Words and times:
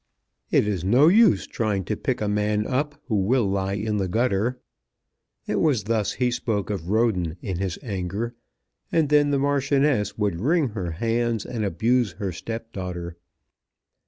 "It 0.49 0.67
is 0.67 0.83
no 0.83 1.09
use 1.09 1.45
trying 1.45 1.83
to 1.83 1.95
pick 1.95 2.21
a 2.21 2.27
man 2.27 2.65
up 2.65 2.99
who 3.05 3.17
will 3.17 3.45
lie 3.47 3.75
in 3.75 3.97
the 3.97 4.07
gutter." 4.07 4.59
It 5.45 5.59
was 5.59 5.83
thus 5.83 6.13
he 6.13 6.31
spoke 6.31 6.71
of 6.71 6.89
Roden 6.89 7.37
in 7.39 7.59
his 7.59 7.77
anger; 7.83 8.33
and 8.91 9.09
then 9.09 9.29
the 9.29 9.37
Marchioness 9.37 10.17
would 10.17 10.39
wring 10.41 10.69
her 10.69 10.89
hands 10.93 11.45
and 11.45 11.63
abuse 11.63 12.13
her 12.13 12.31
stepdaughter. 12.31 13.15